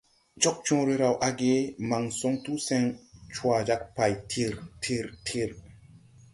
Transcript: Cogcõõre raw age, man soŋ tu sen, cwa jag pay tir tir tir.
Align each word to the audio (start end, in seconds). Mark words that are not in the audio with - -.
Cogcõõre 0.43 0.95
raw 1.01 1.17
age, 1.27 1.51
man 1.91 2.07
soŋ 2.17 2.33
tu 2.45 2.53
sen, 2.69 2.85
cwa 3.35 3.57
jag 3.67 3.81
pay 3.95 4.13
tir 4.31 4.53
tir 4.87 5.05
tir. 5.27 5.49